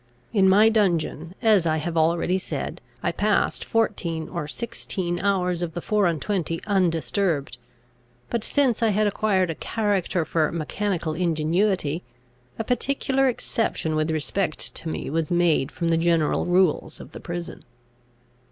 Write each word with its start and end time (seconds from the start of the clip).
In 0.33 0.49
my 0.49 0.67
dungeon, 0.67 1.35
as 1.43 1.67
I 1.67 1.77
have 1.77 1.95
already 1.95 2.39
said, 2.39 2.81
I 3.03 3.11
passed 3.11 3.63
fourteen 3.63 4.29
or 4.29 4.47
sixteen 4.47 5.19
hours 5.19 5.61
of 5.61 5.75
the 5.75 5.79
four 5.79 6.07
and 6.07 6.19
twenty 6.19 6.59
undisturbed; 6.65 7.59
but 8.31 8.43
since 8.43 8.81
I 8.81 8.87
had 8.87 9.05
acquired 9.05 9.51
a 9.51 9.53
character 9.53 10.25
for 10.25 10.51
mechanical 10.51 11.13
ingenuity, 11.13 12.01
a 12.57 12.63
particular 12.63 13.27
exception 13.27 13.95
with 13.95 14.09
respect 14.09 14.73
to 14.73 14.89
me 14.89 15.07
was 15.11 15.29
made 15.29 15.71
from 15.71 15.89
the 15.89 15.97
general 15.97 16.47
rules 16.47 16.99
of 16.99 17.11
the 17.11 17.19
prison. 17.19 17.61